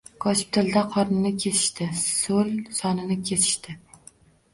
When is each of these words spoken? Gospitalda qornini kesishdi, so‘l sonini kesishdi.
Gospitalda 0.23 0.81
qornini 0.93 1.31
kesishdi, 1.43 1.87
so‘l 2.05 2.49
sonini 2.79 3.19
kesishdi. 3.31 3.77